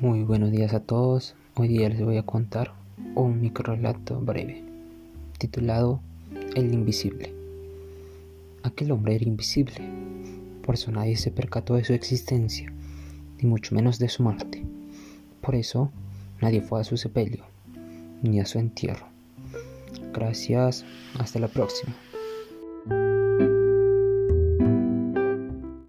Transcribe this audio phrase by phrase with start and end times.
[0.00, 1.34] Muy buenos días a todos.
[1.56, 2.72] Hoy día les voy a contar
[3.14, 4.64] un micro relato breve
[5.36, 6.00] titulado
[6.56, 7.34] El Invisible.
[8.62, 9.76] Aquel hombre era invisible,
[10.64, 12.72] por eso nadie se percató de su existencia,
[13.42, 14.64] ni mucho menos de su muerte.
[15.42, 15.90] Por eso
[16.40, 17.44] nadie fue a su sepelio,
[18.22, 19.04] ni a su entierro.
[20.14, 20.86] Gracias,
[21.18, 21.94] hasta la próxima.